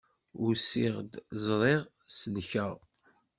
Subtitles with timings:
[0.45, 1.13] Usiɣ-d,
[1.45, 1.81] ẓriɣ,
[2.17, 2.71] selkeɣ.